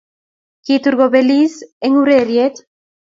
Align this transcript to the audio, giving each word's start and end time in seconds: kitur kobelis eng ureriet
kitur 0.65 0.95
kobelis 0.99 1.53
eng 1.85 1.99
ureriet 2.01 2.55